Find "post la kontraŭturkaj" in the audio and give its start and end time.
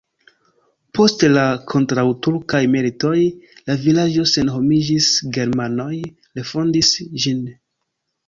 0.99-2.61